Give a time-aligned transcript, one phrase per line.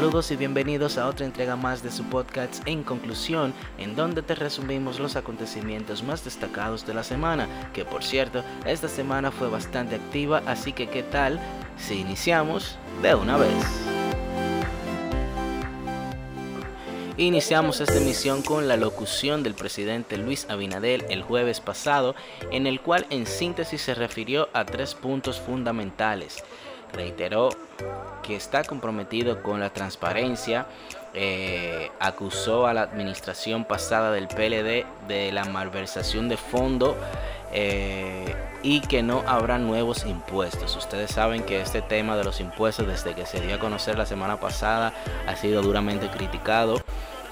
[0.00, 4.34] Saludos y bienvenidos a otra entrega más de su podcast En Conclusión, en donde te
[4.34, 9.96] resumimos los acontecimientos más destacados de la semana, que por cierto, esta semana fue bastante
[9.96, 11.38] activa, así que ¿qué tal
[11.76, 13.52] si iniciamos de una vez?
[17.18, 22.14] Iniciamos esta emisión con la locución del presidente Luis Abinadel el jueves pasado,
[22.50, 26.42] en el cual en síntesis se refirió a tres puntos fundamentales.
[26.92, 27.50] Reiteró
[28.22, 30.66] que está comprometido con la transparencia,
[31.14, 36.96] eh, acusó a la administración pasada del PLD de la malversación de fondo
[37.52, 40.76] eh, y que no habrá nuevos impuestos.
[40.76, 44.06] Ustedes saben que este tema de los impuestos desde que se dio a conocer la
[44.06, 44.92] semana pasada
[45.26, 46.80] ha sido duramente criticado.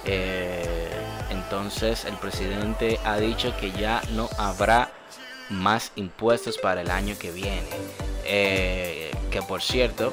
[0.05, 0.89] Eh,
[1.31, 4.91] entonces el presidente ha dicho que ya no habrá
[5.51, 7.69] más impuestos para el año que viene.
[9.31, 10.13] Que por cierto,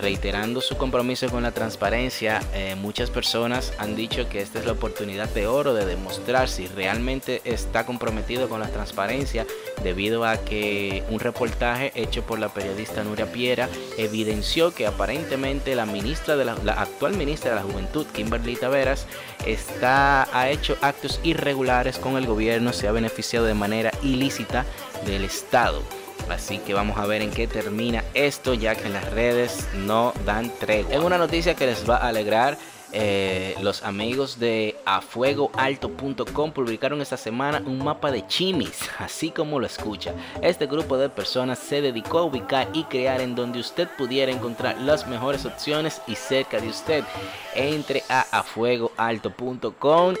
[0.00, 4.72] reiterando su compromiso con la transparencia, eh, muchas personas han dicho que esta es la
[4.72, 9.46] oportunidad de oro de demostrar si realmente está comprometido con la transparencia,
[9.84, 15.86] debido a que un reportaje hecho por la periodista Nuria Piera evidenció que aparentemente la
[15.86, 19.06] ministra de la, actual ministra de la Juventud, Kimberly Taveras,
[19.46, 24.64] está, ha hecho actos irregulares con el gobierno, se ha beneficiado de manera ilícita
[25.06, 25.82] del Estado.
[26.28, 30.50] Así que vamos a ver en qué termina esto, ya que las redes no dan
[30.58, 30.94] tregua.
[30.94, 32.58] Es una noticia que les va a alegrar.
[32.92, 39.66] Eh, los amigos de afuegoalto.com publicaron esta semana un mapa de chimis, así como lo
[39.66, 40.12] escucha.
[40.42, 44.80] Este grupo de personas se dedicó a ubicar y crear en donde usted pudiera encontrar
[44.80, 47.04] las mejores opciones y cerca de usted.
[47.54, 50.14] Entre a afuegoalto.com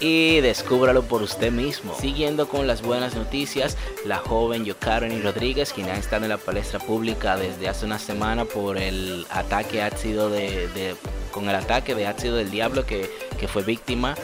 [0.00, 1.94] y descúbralo por usted mismo.
[1.98, 6.78] Siguiendo con las buenas noticias, la joven Yokaroni Rodríguez, quien ha estado en la palestra
[6.78, 10.94] pública desde hace una semana por el ataque ácido de,
[11.32, 13.08] con el ataque de ácido del diablo que,
[13.48, 14.14] fue víctima.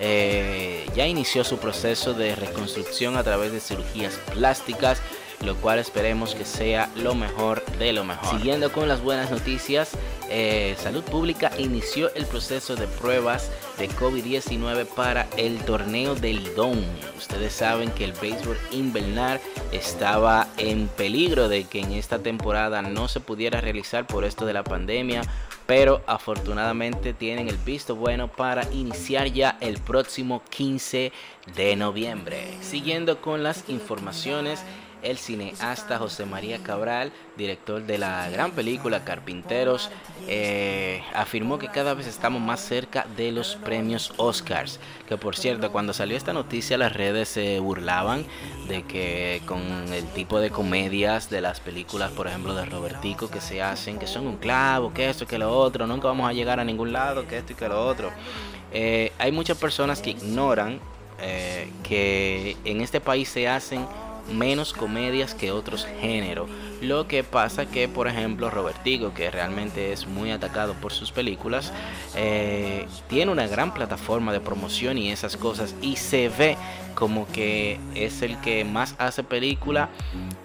[0.00, 5.02] Eh, ya inició su proceso de reconstrucción a través de cirugías plásticas
[5.44, 8.38] lo cual esperemos que sea lo mejor de lo mejor.
[8.38, 9.90] Siguiendo con las buenas noticias,
[10.30, 16.84] eh, Salud Pública inició el proceso de pruebas de COVID-19 para el torneo del Lidón.
[17.16, 19.40] Ustedes saben que el béisbol invernal
[19.72, 24.52] estaba en peligro de que en esta temporada no se pudiera realizar por esto de
[24.52, 25.22] la pandemia,
[25.66, 31.12] pero afortunadamente tienen el visto bueno para iniciar ya el próximo 15
[31.54, 32.54] de noviembre.
[32.62, 34.62] Siguiendo con las informaciones,
[35.02, 39.90] el cineasta José María Cabral, director de la gran película Carpinteros,
[40.26, 44.80] eh, afirmó que cada vez estamos más cerca de los premios Oscars.
[45.08, 48.24] Que por cierto, cuando salió esta noticia las redes se burlaban
[48.68, 49.60] de que con
[49.92, 54.06] el tipo de comedias de las películas, por ejemplo, de Robertico que se hacen, que
[54.06, 57.26] son un clavo, que esto, que lo otro, nunca vamos a llegar a ningún lado,
[57.26, 58.10] que esto y que lo otro.
[58.72, 60.78] Eh, hay muchas personas que ignoran
[61.20, 63.86] eh, que en este país se hacen
[64.28, 66.48] menos comedias que otros géneros.
[66.80, 71.72] Lo que pasa que, por ejemplo, Robertigo, que realmente es muy atacado por sus películas,
[72.14, 76.56] eh, tiene una gran plataforma de promoción y esas cosas y se ve
[76.98, 79.88] como que es el que más hace película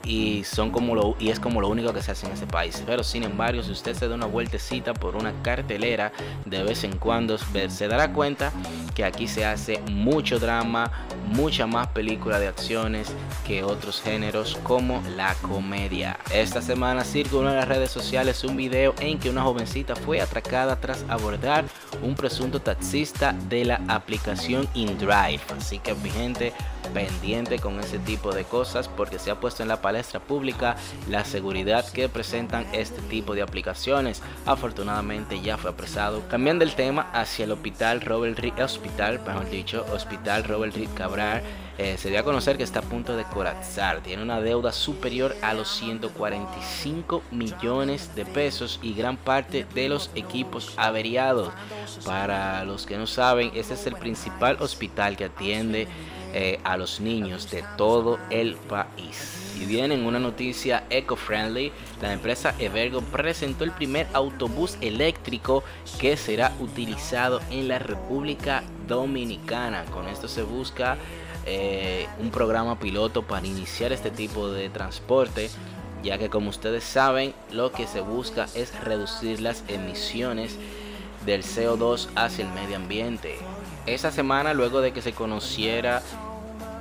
[0.03, 2.83] y son como lo y es como lo único que se hace en ese país.
[2.85, 6.11] Pero sin embargo, si usted se da una vueltecita por una cartelera
[6.45, 8.51] de vez en cuando, se dará cuenta
[8.93, 10.91] que aquí se hace mucho drama,
[11.25, 13.11] mucha más película de acciones
[13.47, 16.19] que otros géneros como la comedia.
[16.31, 20.79] Esta semana circuló en las redes sociales un video en que una jovencita fue atracada
[20.79, 21.65] tras abordar
[22.01, 25.41] un presunto taxista de la aplicación InDrive.
[25.55, 26.53] Así que mi gente
[26.93, 30.75] pendiente con ese tipo de cosas porque se ha puesto en la palestra pública
[31.09, 34.21] la seguridad que presentan este tipo de aplicaciones.
[34.45, 36.27] Afortunadamente ya fue apresado.
[36.29, 41.43] Cambiando el tema hacia el hospital Robert Reed, hospital, mejor dicho, hospital Robert Reed Cabral
[41.77, 44.01] eh, se dio a conocer que está a punto de colapsar.
[44.01, 50.11] Tiene una deuda superior a los 145 millones de pesos y gran parte de los
[50.13, 51.51] equipos averiados.
[52.05, 55.87] Para los que no saben, este es el principal hospital que atiende
[56.35, 59.55] eh, a los niños de todo el país.
[59.59, 61.71] Y viene una noticia eco-friendly,
[62.01, 65.63] la empresa Evergo presentó el primer autobús eléctrico
[65.99, 69.85] que será utilizado en la República Dominicana.
[69.85, 70.97] Con esto se busca
[71.45, 75.49] eh, un programa piloto para iniciar este tipo de transporte,
[76.03, 80.57] ya que como ustedes saben, lo que se busca es reducir las emisiones
[81.25, 83.37] del CO2 hacia el medio ambiente.
[83.85, 86.01] Esa semana, luego de que se conociera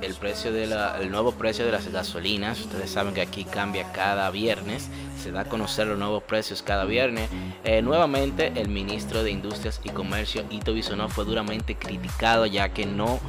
[0.03, 2.59] el nuevo precio de las gasolinas.
[2.59, 4.89] Ustedes saben que aquí cambia cada viernes,
[5.21, 7.29] se da a conocer los nuevos precios cada viernes.
[7.63, 12.85] Eh, nuevamente, el ministro de Industrias y Comercio, Ito Bisonó, fue duramente criticado ya que
[12.85, 13.19] no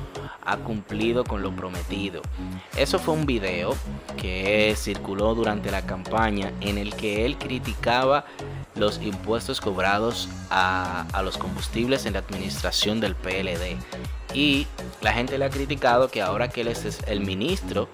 [0.46, 2.23] ha cumplido con lo prometido.
[2.76, 3.75] Eso fue un video
[4.17, 8.25] que circuló durante la campaña en el que él criticaba
[8.75, 13.76] los impuestos cobrados a, a los combustibles en la administración del PLD.
[14.35, 14.67] Y
[15.00, 17.88] la gente le ha criticado que ahora que él es el ministro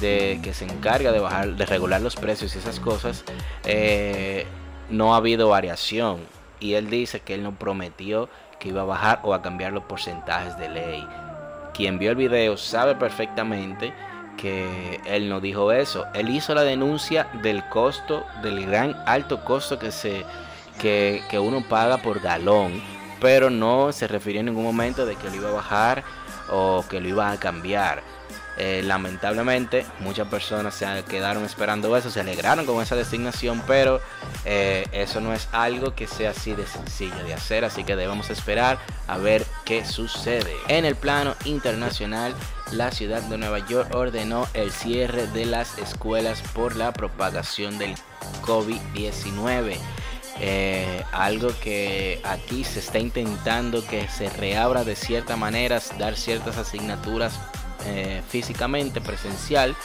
[0.00, 3.24] de que se encarga de bajar, de regular los precios y esas cosas,
[3.64, 4.46] eh,
[4.88, 6.20] no ha habido variación.
[6.60, 8.28] Y él dice que él no prometió
[8.60, 11.08] que iba a bajar o a cambiar los porcentajes de ley.
[11.74, 13.92] Quien vio el video sabe perfectamente
[14.36, 16.06] que él no dijo eso.
[16.14, 20.24] Él hizo la denuncia del costo, del gran alto costo que se
[20.80, 22.80] que, que uno paga por galón
[23.22, 26.02] pero no se refirió en ningún momento de que lo iba a bajar
[26.50, 28.02] o que lo iba a cambiar.
[28.58, 34.00] Eh, lamentablemente muchas personas se quedaron esperando eso, se alegraron con esa designación, pero
[34.44, 38.28] eh, eso no es algo que sea así de sencillo de hacer, así que debemos
[38.28, 38.78] esperar
[39.08, 40.54] a ver qué sucede.
[40.68, 42.34] En el plano internacional,
[42.72, 47.94] la ciudad de Nueva York ordenó el cierre de las escuelas por la propagación del
[48.42, 49.78] COVID-19.
[50.40, 56.56] Eh, algo que aquí se está intentando que se reabra de cierta manera, dar ciertas
[56.56, 57.38] asignaturas
[57.86, 59.76] eh, físicamente, presencial.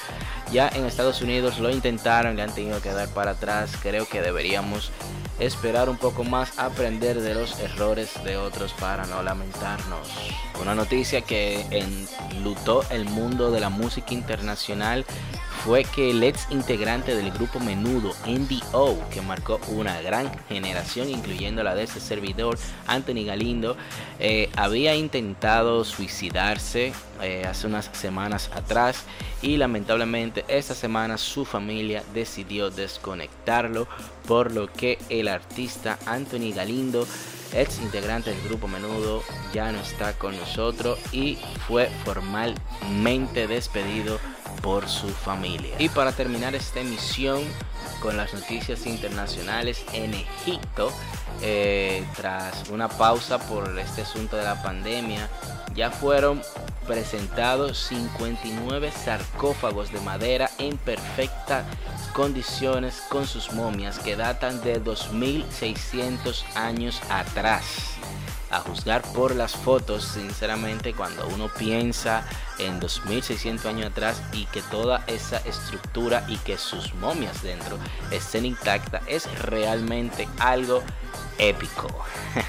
[0.52, 3.72] Ya en Estados Unidos lo intentaron, le han tenido que dar para atrás.
[3.82, 4.92] Creo que deberíamos
[5.40, 10.08] esperar un poco más, aprender de los errores de otros para no lamentarnos.
[10.62, 11.66] Una noticia que
[12.32, 15.06] enlutó el mundo de la música internacional
[15.68, 21.62] fue que el ex integrante del grupo Menudo, NDO, que marcó una gran generación, incluyendo
[21.62, 23.76] la de ese servidor, Anthony Galindo,
[24.18, 29.04] eh, había intentado suicidarse eh, hace unas semanas atrás
[29.42, 33.90] y lamentablemente esta semana su familia decidió desconectarlo,
[34.26, 37.06] por lo que el artista Anthony Galindo
[37.54, 39.24] ex integrante del grupo Menudo,
[39.54, 44.20] ya no está con nosotros y fue formalmente despedido
[44.62, 45.76] por su familia.
[45.80, 47.42] Y para terminar esta emisión
[48.02, 50.92] con las noticias internacionales en Egipto,
[51.42, 55.30] eh, tras una pausa por este asunto de la pandemia,
[55.76, 56.42] ya fueron
[56.88, 61.66] presentados 59 sarcófagos de madera en perfectas
[62.14, 67.98] condiciones con sus momias que datan de 2600 años atrás.
[68.50, 72.26] A juzgar por las fotos, sinceramente, cuando uno piensa
[72.60, 77.78] en 2600 años atrás y que toda esa estructura y que sus momias dentro
[78.10, 80.82] estén intactas, es realmente algo
[81.38, 81.88] épico.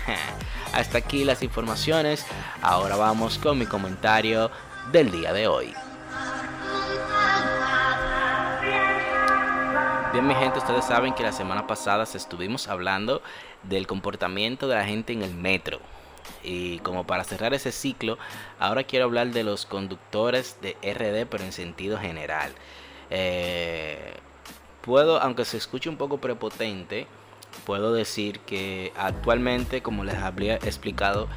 [0.73, 2.25] Hasta aquí las informaciones.
[2.63, 4.51] Ahora vamos con mi comentario
[4.93, 5.75] del día de hoy.
[10.13, 13.23] Bien, mi gente, ustedes saben que la semana pasada estuvimos hablando
[13.63, 15.81] del comportamiento de la gente en el metro.
[16.43, 18.19] Y como para cerrar ese ciclo,
[18.59, 22.53] ahora quiero hablar de los conductores de RD, pero en sentido general.
[23.11, 24.15] Eh,
[24.83, 27.07] puedo, aunque se escuche un poco prepotente,
[27.65, 31.29] puedo decir que actualmente, como les había explicado,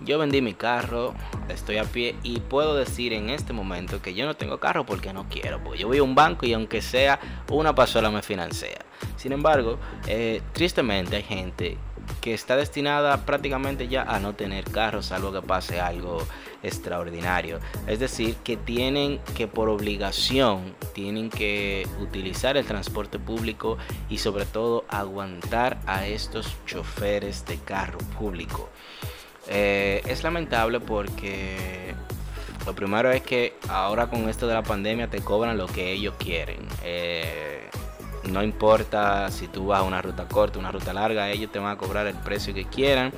[0.00, 1.14] yo vendí mi carro,
[1.48, 5.12] estoy a pie y puedo decir en este momento que yo no tengo carro porque
[5.12, 8.84] no quiero, porque yo voy a un banco y aunque sea una pasola me financia.
[9.16, 11.78] Sin embargo, eh, tristemente hay gente
[12.20, 16.18] que está destinada prácticamente ya a no tener carro salvo que pase algo
[16.62, 17.60] extraordinario.
[17.86, 23.78] Es decir, que tienen que por obligación, tienen que utilizar el transporte público
[24.08, 28.68] y sobre todo aguantar a estos choferes de carro público.
[29.48, 31.94] Eh, es lamentable porque
[32.64, 36.14] lo primero es que ahora con esto de la pandemia te cobran lo que ellos
[36.18, 36.60] quieren.
[36.84, 37.68] Eh,
[38.30, 41.72] no importa si tú vas a una ruta corta, una ruta larga, ellos te van
[41.72, 43.12] a cobrar el precio que quieran.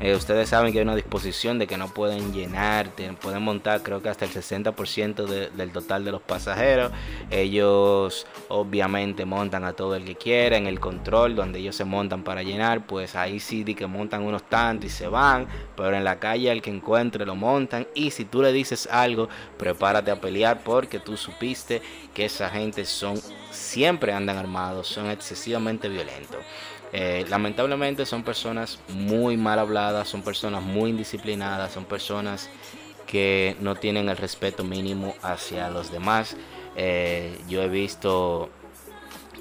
[0.00, 4.00] Eh, ustedes saben que hay una disposición de que no pueden llenar, pueden montar creo
[4.00, 6.92] que hasta el 60% del total de los pasajeros.
[7.30, 12.22] Ellos obviamente montan a todo el que quiera en el control donde ellos se montan
[12.22, 16.18] para llenar, pues ahí sí que montan unos tantos y se van, pero en la
[16.18, 20.62] calle el que encuentre lo montan y si tú le dices algo, prepárate a pelear
[20.62, 21.82] porque tú supiste
[22.14, 26.38] que esa gente son siempre andan armados, son excesivamente violentos.
[26.92, 32.48] Eh, lamentablemente son personas muy mal habladas, son personas muy indisciplinadas, son personas
[33.06, 36.36] que no tienen el respeto mínimo hacia los demás.
[36.76, 38.50] Eh, yo he visto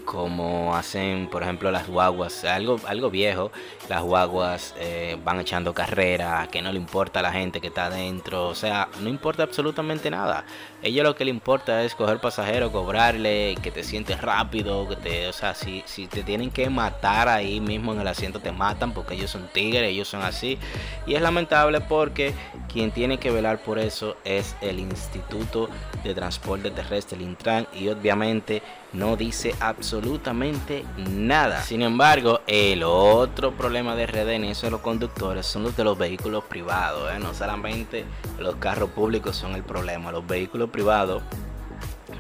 [0.08, 3.52] como hacen por ejemplo las guaguas, algo, algo viejo,
[3.90, 7.88] las guaguas eh, van echando carrera, que no le importa a la gente que está
[7.88, 10.46] adentro, o sea, no importa absolutamente nada.
[10.82, 15.28] Ellos lo que le importa es coger pasajero, cobrarle, que te sientes rápido, que te,
[15.28, 18.94] o sea, si, si te tienen que matar ahí mismo en el asiento te matan
[18.94, 20.58] porque ellos son tigres, ellos son así.
[21.06, 22.34] Y es lamentable porque
[22.72, 25.70] quien tiene que velar por eso es el Instituto
[26.04, 28.62] de Transporte Terrestre, el Intran, y obviamente
[28.94, 31.62] no dice absolutamente nada.
[31.62, 35.98] Sin embargo, el otro problema de RD eso de los conductores son los de los
[35.98, 37.12] vehículos privados.
[37.12, 37.20] ¿eh?
[37.20, 38.06] No solamente
[38.39, 41.22] los carros públicos son el problema, los vehículos privados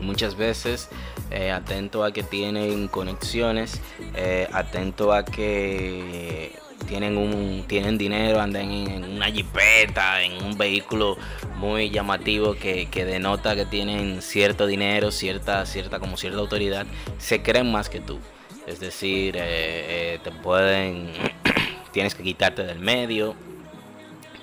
[0.01, 0.89] muchas veces
[1.31, 3.81] eh, atento a que tienen conexiones,
[4.15, 6.53] eh, atento a que
[6.87, 11.17] tienen un tienen dinero, andan en, una jipeta, en un vehículo
[11.57, 16.87] muy llamativo que, denota que tienen cierto dinero, cierta, cierta, como cierta autoridad,
[17.19, 18.19] se creen más que tú.
[18.65, 21.11] Es decir, eh, eh, te pueden,
[21.91, 23.35] tienes que quitarte del medio,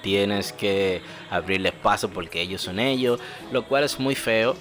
[0.03, 3.19] tienes que abrirles paso porque ellos son ellos,
[3.51, 4.55] lo cual es muy feo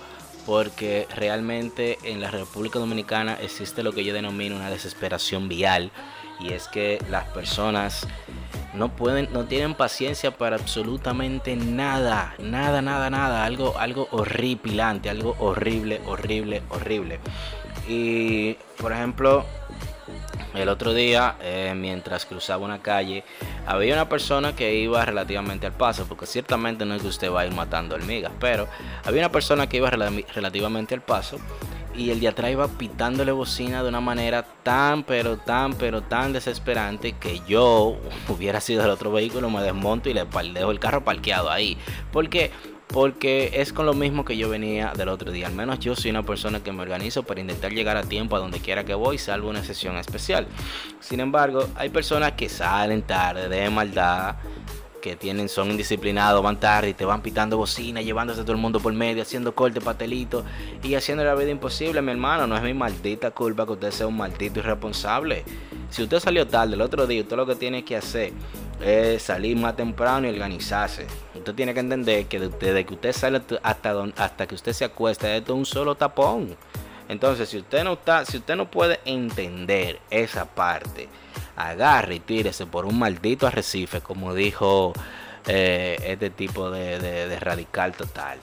[0.46, 5.92] porque realmente en la República Dominicana existe lo que yo denomino una desesperación vial
[6.44, 8.06] y es que las personas
[8.74, 15.36] no pueden, no tienen paciencia para absolutamente nada, nada, nada, nada, algo, algo horripilante, algo
[15.40, 17.20] horrible, horrible, horrible.
[17.88, 19.46] Y por ejemplo,
[20.54, 23.24] el otro día, eh, mientras cruzaba una calle,
[23.66, 27.42] había una persona que iba relativamente al paso, porque ciertamente no es que usted va
[27.42, 28.68] a ir matando hormigas, pero
[29.06, 31.38] había una persona que iba relativamente al paso
[31.96, 36.34] y el de atrás iba pitándole bocina de una manera tan, pero tan, pero tan
[36.34, 37.98] desesperante que yo
[38.30, 41.78] hubiera sido el otro vehículo, me desmonto y le dejo el carro parqueado ahí.
[42.12, 42.52] Porque
[42.94, 45.48] porque es con lo mismo que yo venía del otro día.
[45.48, 48.40] Al menos yo soy una persona que me organizo para intentar llegar a tiempo a
[48.40, 50.46] donde quiera que voy, salvo una sesión especial.
[51.00, 54.36] Sin embargo, hay personas que salen tarde de maldad
[55.04, 58.62] que tienen, son indisciplinados, van tarde y te van pitando bocina, llevándose a todo el
[58.62, 60.46] mundo por medio, haciendo corte, patelito
[60.82, 62.48] y haciendo la vida imposible, mi hermano.
[62.48, 65.44] No es mi maldita culpa que usted sea un maldito irresponsable.
[65.90, 68.32] Si usted salió tarde el otro día, usted lo que tiene que hacer
[68.82, 71.06] es salir más temprano y organizarse.
[71.36, 75.36] Usted tiene que entender que desde que usted sale hasta, hasta que usted se acuesta,
[75.36, 76.56] esto es un solo tapón.
[77.10, 81.10] Entonces, si usted no está, si usted no puede entender esa parte,
[81.56, 84.94] agarre y tírese por un maldito arrecife, como dijo
[85.48, 88.40] eh, este tipo de, radical total.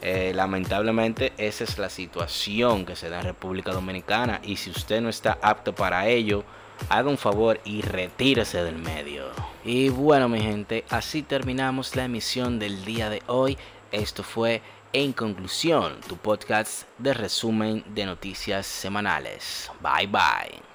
[0.00, 5.00] Eh, lamentablemente esa es la situación que se da en República Dominicana y si usted
[5.00, 6.44] no está apto para ello,
[6.88, 9.26] haga un favor y retírese del medio.
[9.64, 13.56] Y bueno mi gente, así terminamos la emisión del día de hoy.
[13.92, 14.60] Esto fue
[14.94, 19.70] En Conclusión, tu podcast de resumen de noticias semanales.
[19.80, 20.71] Bye bye.